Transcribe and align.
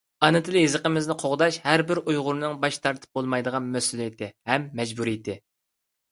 ئانا 0.25 0.39
تىل-يېزىقىمىزنى 0.45 1.15
قوغداش— 1.23 1.57
ھەربىر 1.65 1.99
ئۇيغۇرنىڭ 2.01 2.55
باش 2.63 2.79
تارتىپ 2.85 3.19
بولمايدىغان 3.19 3.67
مەسئۇلىيىتى 3.75 4.31
ھەم 4.53 4.65
مەجبۇرىيىتى. 4.81 5.37